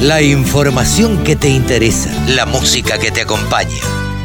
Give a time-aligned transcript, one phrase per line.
[0.00, 3.76] La información que te interesa, la música que te acompaña.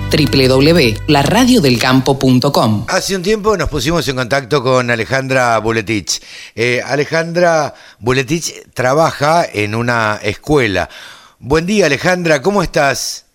[0.09, 6.21] www.laradiodelcampo.com Hace un tiempo nos pusimos en contacto con Alejandra Buletich.
[6.55, 10.87] Eh, Alejandra Buletich trabaja en una escuela.
[11.39, 13.25] Buen día, Alejandra, ¿cómo estás?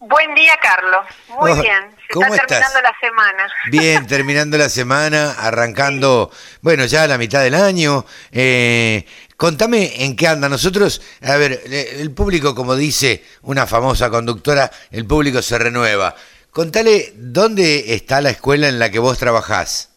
[0.00, 1.06] Buen día, Carlos.
[1.40, 1.92] Muy Oh, bien.
[2.08, 2.58] Se ¿cómo está estás?
[2.58, 3.46] terminando la semana.
[3.70, 8.04] Bien, terminando la semana, arrancando, bueno, ya la mitad del año.
[8.32, 9.06] Eh,
[9.42, 10.48] contame en qué anda.
[10.48, 16.14] Nosotros, a ver, el público, como dice una famosa conductora, el público se renueva.
[16.52, 19.90] Contale dónde está la escuela en la que vos trabajás.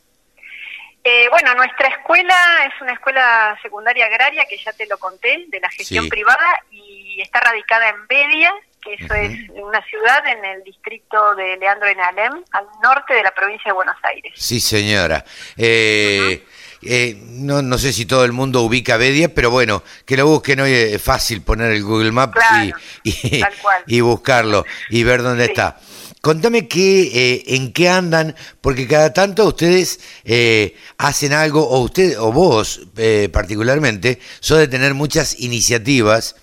[1.03, 5.59] Eh, bueno, nuestra escuela es una escuela secundaria agraria, que ya te lo conté, de
[5.59, 6.09] la gestión Sí.
[6.09, 11.58] privada, y está radicada en Bedia, que eso es una ciudad en el distrito de
[11.58, 14.34] Leandro en Alem, al norte de la provincia de Buenos Aires.
[14.36, 15.23] Sí, señora.
[15.55, 16.44] Eh,
[16.85, 20.59] eh, no, no sé si todo el mundo ubica Bedia, pero bueno, que lo busquen
[20.59, 22.77] hoy es fácil poner el Google Maps Claro,
[23.88, 25.52] y, buscarlo y ver dónde Sí.
[25.52, 25.80] está.
[26.22, 32.19] Contame qué, eh, en qué andan, porque cada tanto ustedes eh, hacen algo, o usted,
[32.19, 36.36] o vos eh, particularmente, sos de tener muchas iniciativas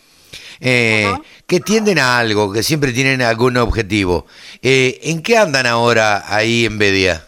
[0.61, 1.13] eh,
[1.49, 4.27] que tienden a algo, que siempre tienen algún objetivo.
[4.63, 7.27] Eh, ¿En qué andan ahora ahí en Bedia?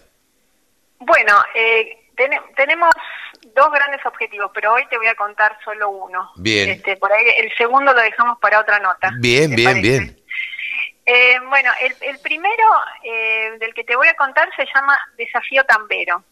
[1.00, 2.90] Bueno, eh, tene- tenemos
[3.54, 6.30] dos grandes objetivos, pero hoy te voy a contar solo uno.
[6.36, 6.70] Bien.
[6.70, 9.10] Este, por ahí el segundo lo dejamos para otra nota.
[9.18, 9.80] Bien, ¿te bien, parece?
[9.88, 10.20] bien.
[11.06, 12.64] Eh, bueno, el, el primero
[13.02, 16.24] eh, del que te voy a contar se llama Desafío Tambero.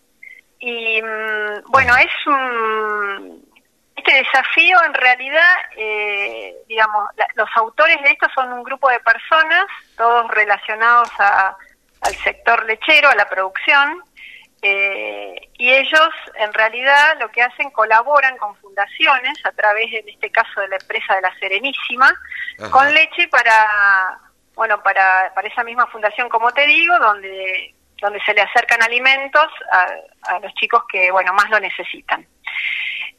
[0.58, 3.52] Y mm, bueno, es un...
[3.94, 8.98] Este desafío en realidad, eh, digamos, la- los autores de esto son un grupo de
[9.00, 11.54] personas, todos relacionados a-
[12.00, 14.02] al sector lechero, a la producción,
[14.62, 20.30] eh, y ellos en realidad lo que hacen colaboran con fundaciones a través, en este
[20.30, 22.12] caso, de la empresa de la Serenísima,
[22.58, 22.70] Ajá.
[22.70, 24.18] con leche para,
[24.54, 29.46] bueno, para, para esa misma fundación, como te digo, donde donde se le acercan alimentos
[29.70, 32.26] a, a los chicos que, bueno, más lo necesitan.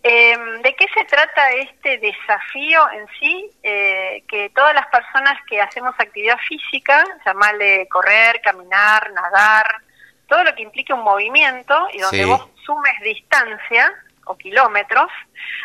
[0.04, 3.50] Eh, ¿De qué se trata este desafío en sí?
[3.64, 9.78] Eh, que todas las personas que hacemos actividad física, llamarle correr, caminar, nadar,
[10.34, 12.26] todo lo que implique un movimiento y donde Sí.
[12.26, 13.94] vos sumes distancia
[14.26, 15.12] o kilómetros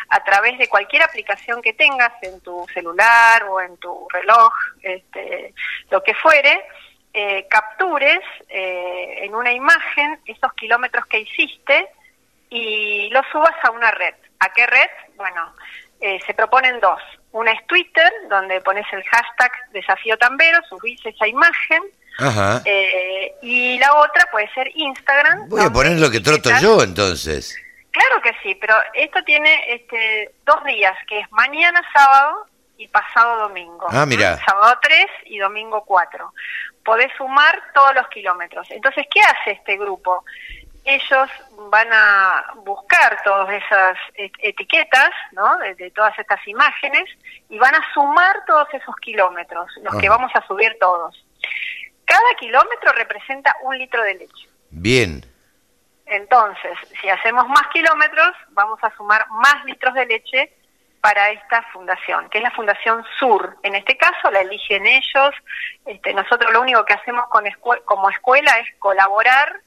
[0.09, 4.53] a través de cualquier aplicación que tengas en tu celular o en tu reloj,
[4.83, 5.55] este,
[5.89, 6.63] lo que fuere,
[7.13, 11.87] eh, captures eh, en una imagen esos kilómetros que hiciste
[12.51, 14.13] y los subas a una red.
[14.39, 14.89] ¿A qué red?
[15.15, 15.51] Bueno,
[15.99, 17.01] eh, se proponen dos.
[17.31, 21.83] Una es Twitter, donde pones el hashtag desafío tambero, subís esa imagen,
[22.17, 22.61] Ajá.
[22.65, 25.47] eh, y la otra puede ser Instagram.
[25.47, 27.55] Voy a poner lo que troto yo entonces.
[27.91, 32.45] Claro que sí, pero esto tiene este, dos días, que es mañana sábado
[32.77, 33.87] y pasado domingo.
[33.89, 34.35] Ah, mirá.
[34.35, 34.45] ¿Mm?
[34.45, 36.33] Sábado 3 y domingo 4.
[36.83, 38.69] Podés sumar todos los kilómetros.
[38.71, 40.23] Entonces, ¿qué hace este grupo?
[40.89, 41.29] Ellos
[41.69, 45.57] van a buscar todas esas et- etiquetas, ¿no?
[45.59, 47.03] De, de todas estas imágenes
[47.47, 51.23] y van a sumar todos esos kilómetros, los que vamos a subir todos.
[52.05, 54.49] Cada kilómetro representa un litro de leche.
[54.71, 55.23] Bien.
[56.07, 60.51] Entonces, si hacemos más kilómetros, vamos a sumar más litros de leche
[61.01, 63.55] para esta fundación, que es la Fundación Sur.
[63.63, 65.35] En este caso la eligen ellos.
[65.85, 69.61] Este, nosotros lo único que hacemos con escue- como escuela es colaborar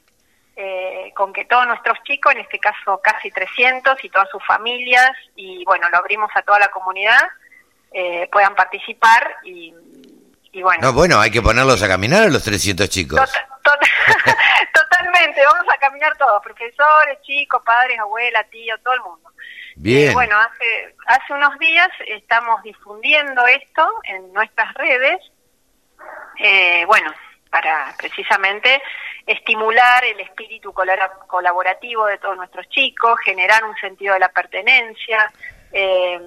[0.56, 5.10] eh, con que todos nuestros chicos, en este caso casi 300 y todas sus familias,
[5.36, 7.20] y bueno, lo abrimos a toda la comunidad,
[7.92, 9.74] eh, puedan participar y,
[10.52, 10.80] y bueno.
[10.82, 13.18] No, bueno, hay que ponerlos a caminar a los 300 chicos.
[13.20, 14.36] Tota- tota-
[14.72, 19.30] Totalmente, vamos a caminar todos, profesores, chicos, padres, abuelas, tíos, todo el mundo.
[19.76, 20.10] Bien.
[20.10, 25.18] Eh, bueno, hace, hace unos días estamos difundiendo esto en nuestras redes,
[26.38, 27.10] eh, bueno,
[27.52, 28.82] para precisamente
[29.26, 35.30] estimular el espíritu colaborativo de todos nuestros chicos, generar un sentido de la pertenencia,
[35.70, 36.18] eh,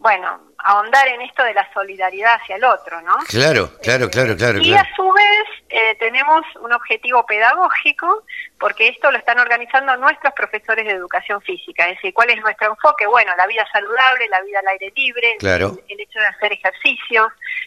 [0.00, 3.14] bueno, ahondar en esto de la solidaridad hacia el otro, ¿no?
[3.28, 4.88] Claro, claro, claro, claro, Y claro.
[4.90, 8.22] a su vez eh, tenemos un objetivo pedagógico,
[8.60, 11.84] porque esto lo están organizando nuestros profesores de educación física.
[11.88, 13.06] Es decir, ¿cuál es nuestro enfoque?
[13.06, 15.76] Bueno, la vida saludable, la vida al aire libre, Claro.
[15.88, 17.26] el, el hecho de hacer ejercicios,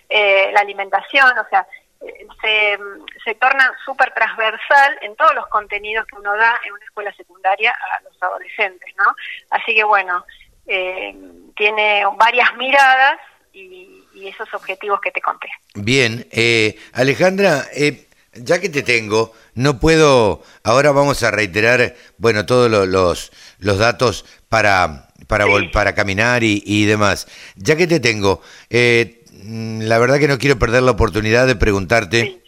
[0.10, 1.68] eh, la alimentación, o sea,
[2.42, 2.78] se,
[3.24, 7.72] se torna súper transversal en todos los contenidos que uno da en una escuela secundaria
[7.72, 9.14] a los adolescentes, ¿no?
[9.52, 10.26] Así que bueno,
[10.68, 11.16] eh,
[11.56, 13.20] tiene varias miradas
[13.54, 15.50] y, y esos objetivos que te conté.
[15.76, 22.46] Bien, eh, Alejandra, eh, ya que te tengo, no puedo, ahora vamos a reiterar, bueno,
[22.46, 27.28] todos lo- los, los datos para, para, para caminar y, demás.
[27.58, 32.44] Ya que te tengo, eh, la verdad que no quiero perder la oportunidad de preguntarte,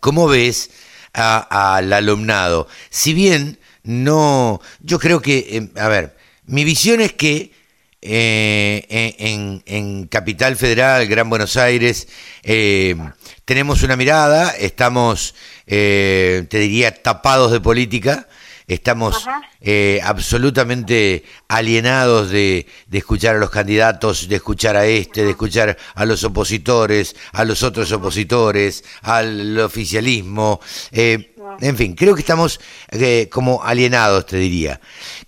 [0.00, 0.70] ¿cómo ves
[1.12, 2.68] al alumnado?
[2.90, 6.16] Si bien no, yo creo que, em, a ver,
[6.46, 7.52] mi visión es que
[8.00, 12.08] eh, en, en, Capital Federal, Gran Buenos Aires,
[12.42, 12.96] eh,
[13.44, 15.34] tenemos una mirada, estamos,
[15.66, 18.28] eh, te diría, tapados de política,
[18.66, 19.26] estamos
[19.60, 25.76] eh, absolutamente alienados de, de, escuchar a los candidatos, de escuchar a este, de escuchar
[25.94, 30.60] a los opositores, a los otros opositores, al oficialismo.
[30.90, 32.60] Eh, en fin, creo que estamos
[32.90, 34.80] eh, como alienados, te diría.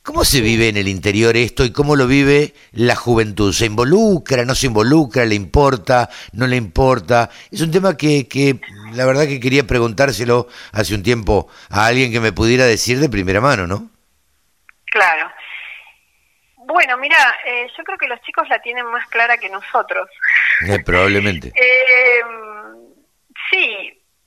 [0.03, 3.53] ¿Cómo se vive en el interior esto y cómo lo vive la juventud?
[3.53, 7.31] ¿Se involucra, no se involucra, le importa, no le importa?
[7.51, 8.61] Es un tema que, que
[8.93, 13.09] la verdad que quería preguntárselo hace un tiempo a alguien que me pudiera decir de
[13.09, 13.91] primera mano, ¿no?
[14.87, 15.31] Claro.
[16.67, 20.09] Bueno, mira, eh, yo creo que los chicos la tienen más clara que nosotros.
[20.67, 21.53] Eh, probablemente.
[21.65, 22.21] Eh,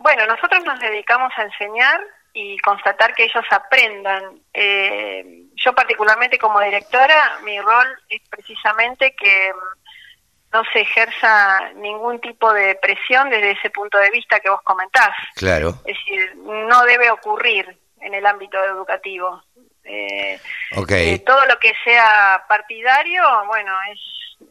[0.08, 2.00] bueno, nosotros nos dedicamos a enseñar
[2.32, 4.40] y constatar que ellos aprendan.
[4.54, 12.22] Eh, yo particularmente como directora, mi rol es precisamente que mm, no se ejerza ningún
[12.22, 15.14] tipo de presión desde ese punto de vista que vos comentás.
[15.36, 15.82] Claro.
[15.84, 19.44] Es decir, no debe ocurrir en el ámbito educativo.
[19.84, 20.40] Eh,
[20.78, 21.20] okay.
[21.20, 24.00] todo lo que sea partidario, bueno, es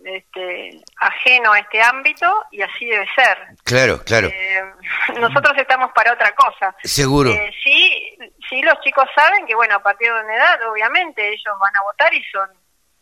[0.05, 3.39] este, ajeno a este ámbito y así debe ser.
[3.65, 4.29] Claro, claro.
[4.29, 4.63] Eh,
[5.21, 6.75] nosotros estamos para otra cosa.
[6.83, 7.31] Seguro.
[7.31, 8.17] Eh, sí,
[8.49, 11.83] sí, los chicos saben que, bueno, a partir de una edad, obviamente, ellos van a
[11.83, 12.49] votar y son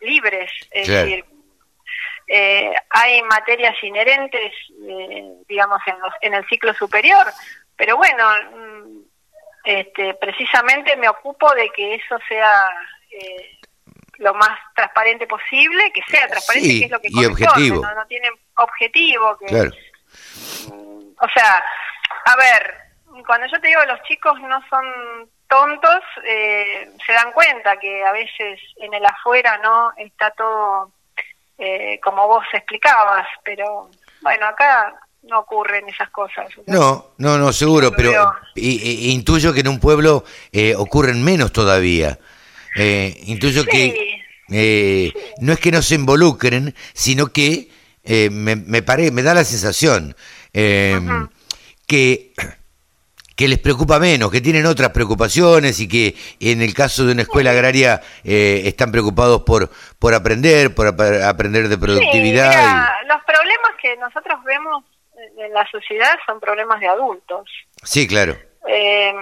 [0.00, 0.50] libres.
[0.70, 1.25] Es decir,
[2.28, 4.52] eh, hay materias inherentes,
[5.48, 7.26] digamos, en, los, en el ciclo superior,
[7.76, 8.98] pero bueno, mm,
[9.64, 12.70] este, precisamente me ocupo de que eso sea
[14.19, 17.82] lo más transparente posible, que sea transparente, que es lo que y objetivo.
[17.82, 19.37] No, no tienen objetivo.
[19.38, 21.64] Que, mm, O sea,
[22.26, 22.75] a ver,
[23.26, 24.84] cuando yo te digo los chicos no son
[25.49, 30.90] tontos, eh, se dan cuenta que a veces en el afuera no está todo
[31.58, 33.88] eh, como vos explicabas, pero
[34.20, 36.46] bueno, acá no ocurren esas cosas.
[36.67, 42.19] No, no, no, seguro, pero intuyo que en un pueblo eh, ocurren menos todavía.
[42.76, 44.18] Eh, intuyo que
[44.50, 47.68] eh, no es que no se involucren, sino que
[48.02, 50.16] eh, me, me, me da la sensación
[50.52, 51.00] eh,
[51.86, 52.32] que,
[53.36, 57.22] que les preocupa menos, que tienen otras preocupaciones y que en el caso de una
[57.22, 62.88] escuela agraria están preocupados por, por aprender, por aprender de productividad.
[63.06, 64.84] Los problemas que nosotros vemos
[65.38, 67.48] en la sociedad son problemas de adultos.
[67.82, 68.36] Sí, claro.
[68.66, 69.12] Eh,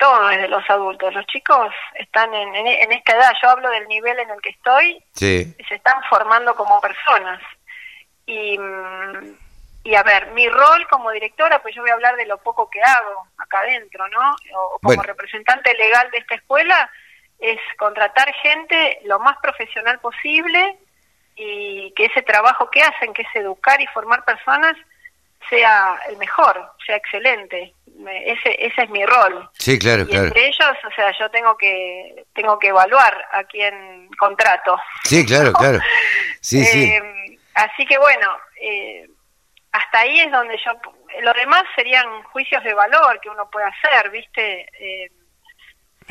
[0.00, 1.14] todo desde los adultos.
[1.14, 5.04] Los chicos están en, en, esta edad, yo hablo del nivel en el que estoy,
[5.12, 7.40] se están formando como personas.
[8.26, 9.36] Y, mm,
[9.84, 12.68] y a ver, mi rol como directora, pues yo voy a hablar de lo poco
[12.68, 14.36] que hago acá adentro, ¿no?
[14.54, 16.90] O como representante legal de esta escuela,
[17.38, 20.78] es contratar gente lo más profesional posible
[21.36, 24.76] y que ese trabajo que hacen, que es educar y formar personas,
[25.48, 27.74] sea el mejor, sea excelente
[28.08, 29.48] ese, ese es mi rol.
[29.58, 34.08] Sí, claro, y Entre ellos, o sea, yo tengo que tengo que evaluar a quién
[34.18, 34.78] contrato.
[35.04, 35.78] Sí, claro, claro.
[36.40, 36.84] Sí, sí.
[36.84, 38.28] Eh, así que bueno,
[38.62, 39.06] eh,
[39.72, 40.72] hasta ahí es donde yo.
[41.22, 44.66] Lo demás serían juicios de valor que uno puede hacer, ¿viste?
[44.80, 45.12] Eh,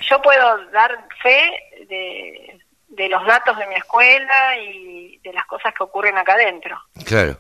[0.08, 1.52] yo puedo dar fe
[1.88, 2.60] de,
[2.90, 6.80] de los datos de mi escuela y de las cosas que ocurren acá adentro.
[7.06, 7.38] Claro.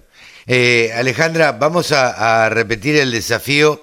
[0.97, 3.79] Alejandra, vamos a repetir el desafío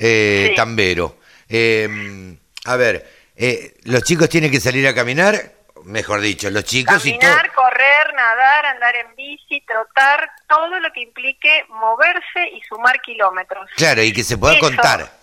[0.00, 1.18] eh, Tambero.
[1.48, 5.52] Em, a ver, eh, los chicos tienen que salir a caminar,
[5.84, 11.64] mejor dicho, los chicos Caminar, correr, nadar, andar en bici, trotar, todo lo que implique
[11.68, 13.68] moverse y sumar kilómetros.
[13.76, 15.17] Claro, y que se pueda contar.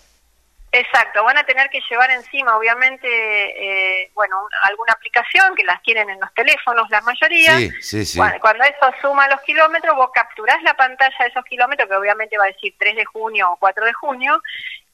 [0.77, 6.09] Exacto, van a tener que llevar encima, obviamente, eh, bueno, alguna aplicación que las tienen
[6.09, 7.57] en los teléfonos, la mayoría.
[7.57, 8.19] Sí, sí, sí.
[8.19, 12.43] Cuando, eso suma los kilómetros, vos capturás la pantalla de esos kilómetros, que obviamente va
[12.43, 14.41] a decir 3 de junio o 4 de junio,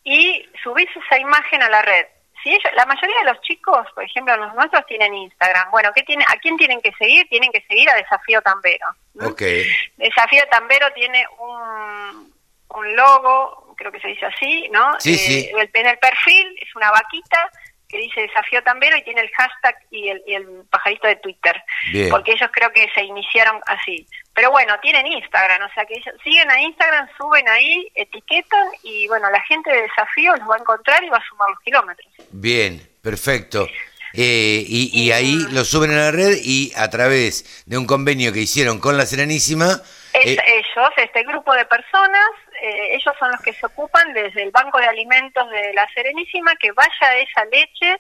[0.04, 2.06] y subís esa imagen a la red.
[2.44, 5.72] Si ellos, la mayoría de los chicos, por ejemplo, los nuestros tienen Instagram.
[5.72, 7.28] Bueno, ¿qué tiene, ¿a quién tienen que seguir?
[7.28, 8.86] Tienen que seguir a Desafío Tambero.
[9.20, 9.68] Okay.
[9.98, 12.34] Desafío Tambero tiene un,
[12.70, 14.96] un logo, creo que se dice así, ¿no?
[15.00, 15.50] Sí, sí.
[15.58, 17.50] Eh, en el perfil es una vaquita
[17.90, 21.62] que dice desafío tambero y tiene el hashtag y el, y el pajarito de Twitter.
[22.10, 24.08] Porque ellos creo que se iniciaron así.
[24.34, 29.08] Pero bueno, tienen Instagram, o sea que ellos siguen a Instagram, suben ahí, etiquetan y
[29.10, 32.08] bueno, la gente de desafío los va a encontrar y va a sumar los kilómetros.
[32.32, 33.68] Bien, perfecto.
[34.14, 38.32] eh, y, y ahí lo suben a la red y a través de un convenio
[38.32, 39.82] que hicieron con la Serenísima...
[40.14, 42.28] Es- eh, ellos, este grupo de personas,
[42.62, 46.56] eh, ellos son los que se ocupan desde el Banco de Alimentos de la Serenísima
[46.58, 47.98] que vaya esa leche.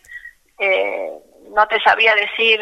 [0.60, 1.10] eh,
[1.54, 2.60] no te sabía decir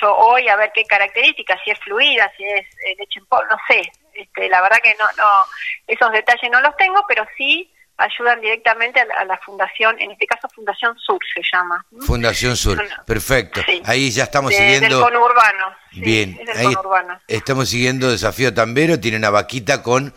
[0.00, 3.46] yo hoy a ver qué características, si es fluida, si es eh, leche en polvo,
[3.50, 3.90] no sé.
[4.14, 5.44] Este, la verdad que no, no,
[5.86, 10.10] esos detalles no los tengo, pero sí ayudan directamente a la, a la fundación, en
[10.10, 11.82] este caso Fundación Sur se llama.
[12.06, 13.62] Fundación Sur, Bueno, perfecto.
[13.64, 13.80] sí.
[13.86, 14.96] Ahí ya estamos De- siguiendo...
[14.98, 15.74] Del conurbano.
[15.92, 17.20] sí, Bien, es del ahí conurbano.
[17.28, 20.12] estamos siguiendo Desafío Tambero, tiene una vaquita con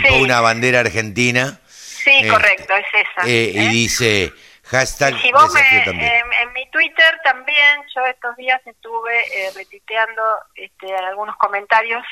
[0.00, 0.22] tipo Sí.
[0.22, 1.60] una bandera argentina.
[1.68, 3.28] Sí, Eh, correcto, es esa.
[3.28, 3.52] eh, ¿eh?
[3.64, 4.32] Y dice
[4.64, 10.22] hashtag Si vos me, en, en mi Twitter también, yo estos días estuve eh, retuiteando
[10.56, 12.02] este, algunos comentarios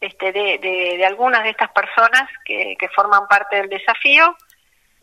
[0.00, 4.36] este, de, de, de algunas de estas personas que, que forman parte del desafío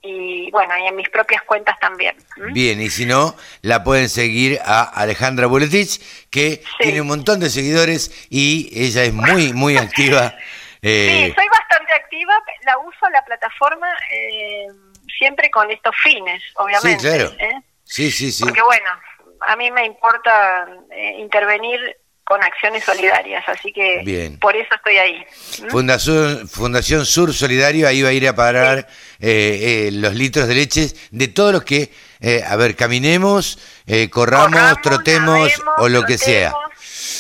[0.02, 2.16] y bueno, y en mis propias cuentas también.
[2.54, 6.00] Bien, y si no, la pueden seguir a Alejandra Buletich,
[6.30, 10.36] que tiene un montón de seguidores y ella es muy, muy activa.
[10.82, 12.34] eh, Sí, soy bastante activa,
[12.66, 14.68] la uso la plataforma eh,
[15.18, 17.00] siempre con estos fines, obviamente.
[17.00, 17.32] Sí, claro.
[17.40, 17.62] ¿eh?
[17.84, 18.44] sí, sí, sí.
[18.44, 18.90] Porque bueno,
[19.42, 21.80] a mí me importa eh, intervenir
[22.30, 24.38] con acciones solidarias, así que Bien.
[24.38, 25.26] por eso estoy ahí.
[25.70, 28.88] Fundación, Fundación Sur Solidario, ahí va a ir a parar
[29.20, 33.58] eh, eh, los litros de leche de todos los que, eh, a ver, caminemos,
[33.88, 36.54] eh, corramos, Corramos, trotemos o lo que sea.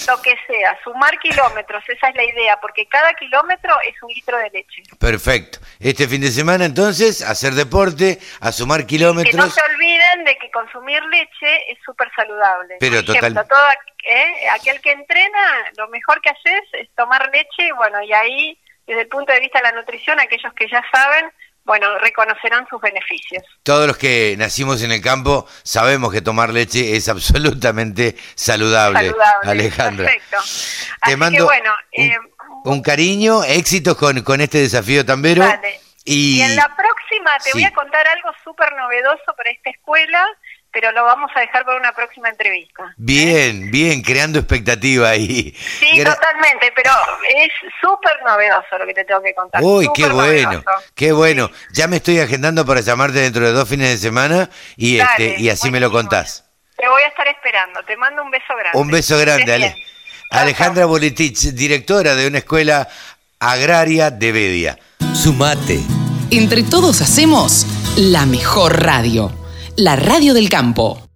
[0.07, 4.37] Lo que sea, sumar kilómetros, esa es la idea, porque cada kilómetro es un litro
[4.37, 4.83] de leche.
[4.99, 5.59] Perfecto.
[5.79, 9.53] Este fin de semana entonces, hacer deporte, a sumar Que no kilómetros.
[9.53, 12.77] se olviden de que consumir leche es súper saludable.
[12.79, 13.67] Pero Por ejemplo, total- todo
[14.05, 14.49] ¿eh?
[14.51, 19.01] aquel que entrena, lo mejor que haces es tomar leche, y bueno, y ahí, desde
[19.01, 21.31] el punto de vista de la nutrición, aquellos que ya saben,
[21.65, 23.43] bueno, reconocerán sus beneficios.
[23.63, 29.51] Todos los que nacimos en el campo sabemos que tomar leche es absolutamente saludable, Saludable,
[29.51, 30.05] Alejandra.
[30.05, 30.37] perfecto.
[30.37, 32.17] Te Así mando que bueno, un, eh,
[32.65, 35.43] un cariño, éxitos con, con este desafío tambero.
[35.45, 35.79] Vale.
[36.05, 37.53] Y, Y en la próxima te Sí.
[37.53, 40.25] voy a contar algo súper novedoso para esta escuela,
[40.71, 42.93] pero lo vamos a dejar para una próxima entrevista.
[42.97, 45.55] bien, bien, creando expectativa ahí.
[45.79, 46.91] Sí, Gra- totalmente, pero
[47.37, 47.49] es
[47.81, 49.61] súper novedoso lo que te tengo que contar.
[49.63, 50.69] Uy, qué bueno, novedoso.
[50.95, 51.49] qué bueno.
[51.73, 55.41] Ya me estoy agendando para llamarte dentro de dos fines de semana y Dale, este
[55.41, 56.45] y así me lo contás.
[56.77, 57.83] Te voy a estar esperando.
[57.83, 58.77] Te mando un beso grande.
[58.79, 59.75] Un beso grande, Ale.
[60.31, 62.87] Alejandra Boletich, directora de una escuela
[63.39, 64.79] agraria de Bedia.
[65.13, 65.79] Sumate.
[66.31, 67.65] Entre todos hacemos
[67.97, 69.31] la mejor radio,
[69.79, 71.08] la radio del campo.